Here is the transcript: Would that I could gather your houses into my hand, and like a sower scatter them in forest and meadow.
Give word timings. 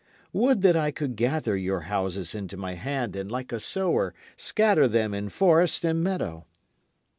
Would 0.33 0.63
that 0.63 0.75
I 0.75 0.89
could 0.89 1.15
gather 1.15 1.55
your 1.55 1.81
houses 1.81 2.33
into 2.33 2.57
my 2.57 2.73
hand, 2.73 3.15
and 3.15 3.29
like 3.29 3.51
a 3.51 3.59
sower 3.59 4.15
scatter 4.35 4.87
them 4.87 5.13
in 5.13 5.29
forest 5.29 5.85
and 5.85 6.03
meadow. 6.03 6.45